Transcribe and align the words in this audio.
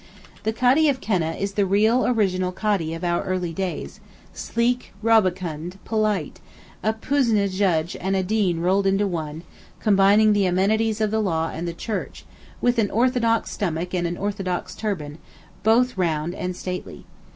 The 0.41 0.51
Kadee 0.51 0.89
of 0.89 0.99
Keneh 0.99 1.37
is 1.37 1.53
the 1.53 1.63
real 1.67 2.07
original 2.07 2.51
Kadee 2.51 2.95
of 2.95 3.03
our 3.03 3.21
early 3.21 3.53
days; 3.53 3.99
sleek, 4.33 4.93
rubicund, 5.03 5.77
polite—a 5.85 6.93
puisne 6.93 7.47
judge 7.51 7.95
and 8.01 8.15
a 8.15 8.23
dean 8.23 8.61
rolled 8.61 8.87
into 8.87 9.05
one, 9.05 9.43
combining 9.79 10.33
the 10.33 10.47
amenities 10.47 11.01
of 11.01 11.11
the 11.11 11.21
law 11.21 11.51
and 11.53 11.67
the 11.67 11.73
church—with 11.73 12.79
an 12.79 12.89
orthodox 12.89 13.51
stomach 13.51 13.93
and 13.93 14.07
an 14.07 14.17
orthodox 14.17 14.73
turban, 14.73 15.19
both 15.61 15.95
round 15.99 16.33
and 16.33 16.55
stately. 16.55 17.05